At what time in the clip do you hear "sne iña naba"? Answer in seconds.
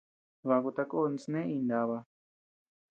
1.23-1.97